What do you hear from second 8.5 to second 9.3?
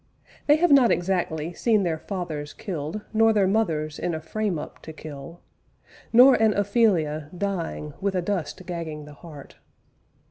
gagging the